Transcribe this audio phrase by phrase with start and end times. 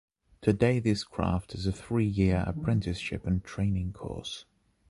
[0.41, 4.45] Today this craft is a three-year apprenticeship and training course.